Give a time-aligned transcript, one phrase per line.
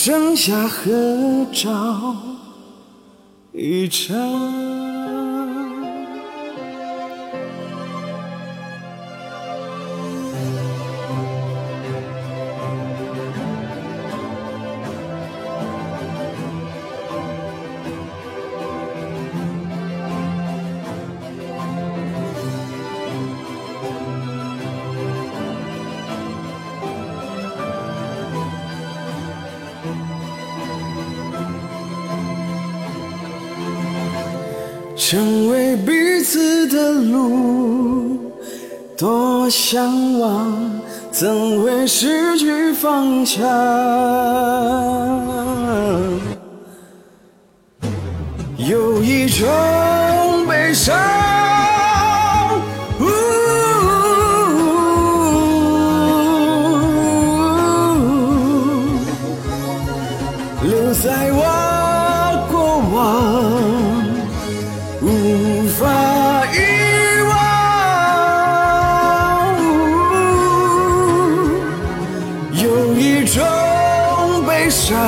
[0.00, 2.16] 剩下合照
[3.52, 4.87] 一张。
[34.98, 38.18] 成为彼此的路，
[38.98, 40.70] 多向往，
[41.12, 43.40] 怎会失去方向？
[48.56, 49.46] 有一种
[50.48, 50.94] 悲伤。
[60.60, 61.42] 留在我
[62.50, 63.37] 过往
[74.88, 74.98] 伤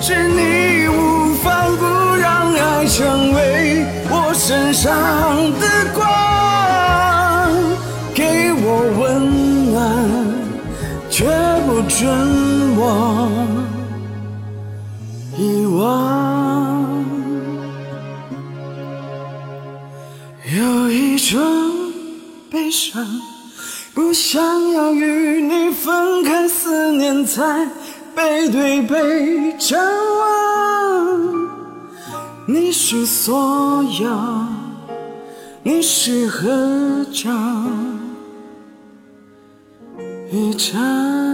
[0.00, 4.94] 是你义无反顾，让爱成为我身上
[5.58, 6.06] 的光，
[8.14, 8.66] 给我
[9.00, 9.76] 温暖，
[11.10, 11.24] 却
[11.66, 11.98] 不准
[12.76, 13.28] 我
[15.36, 15.84] 遗忘。
[20.56, 21.42] 有一种
[22.48, 23.04] 悲伤，
[23.92, 27.42] 不想要与你分开，思念在。
[28.16, 31.48] 背对背张望，
[32.46, 34.10] 你是所有，
[35.62, 37.30] 你是合照
[40.32, 41.25] 一张。